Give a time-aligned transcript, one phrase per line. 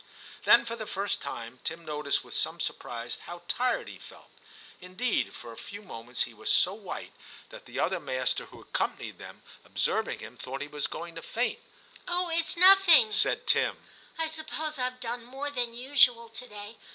[0.45, 4.31] Then for the first time Tim noticed with some surprise how tired he felt;
[4.79, 7.13] indeed for a few moments he was so white
[7.49, 10.87] that the other VII TIM 155 master who accompanied them, observing him, thought he was
[10.87, 11.59] going to faint.
[11.89, 16.77] * Oh, it's nothing,* said Tim;* I suppose Tve done more than usual to day.